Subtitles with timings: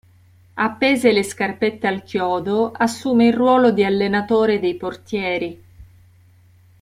[0.55, 5.63] Appese le scarpette al chiodo, assume il ruolo di allenatore dei portieri.